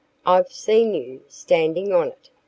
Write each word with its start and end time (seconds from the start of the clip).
"I've 0.25 0.51
seen 0.51 0.95
you 0.95 1.21
standing 1.27 1.93
on 1.93 2.07
it. 2.07 2.31